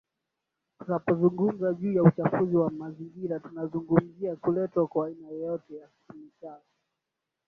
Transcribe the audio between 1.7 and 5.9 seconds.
juu ya uchafuzi wa mazingira tunazungumzia kuletwa kwa aina yoyote ya